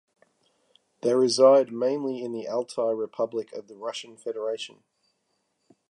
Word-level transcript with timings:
They 1.03 1.13
reside 1.13 1.71
mainly 1.71 2.23
in 2.23 2.31
the 2.31 2.47
Altai 2.47 2.89
Republic 2.89 3.53
of 3.53 3.67
the 3.67 3.75
Russian 3.75 4.17
Federation. 4.17 4.81